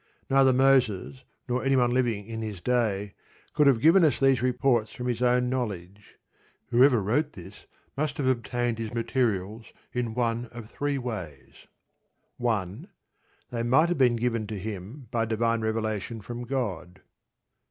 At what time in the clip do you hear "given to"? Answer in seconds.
14.15-14.57